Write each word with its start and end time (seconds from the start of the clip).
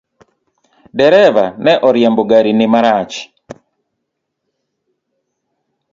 Dereva 0.97 1.43
ne 1.63 1.73
orimbo 1.87 2.21
gari 2.29 2.51
ni 2.57 2.65
marach. 2.73 3.15